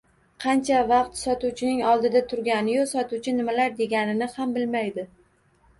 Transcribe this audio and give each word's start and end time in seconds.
Qancha 0.43 0.77
vaqt 0.91 1.19
sotuvchining 1.25 1.83
oldida 1.91 2.23
turgani-yu, 2.33 2.89
sotuvchi 2.95 3.35
nimalar 3.39 3.79
deganini 3.85 4.31
ham 4.39 4.59
bilmaydi 4.59 5.07